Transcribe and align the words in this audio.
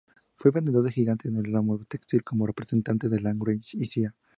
Fue 0.35 0.49
vendedor 0.49 0.91
viajante 0.91 1.27
en 1.27 1.35
el 1.35 1.53
ramo 1.53 1.77
textil, 1.85 2.23
como 2.23 2.47
representante 2.47 3.07
de 3.07 3.19
"Lange 3.19 3.59
y 3.73 3.85
Cía. 3.85 4.15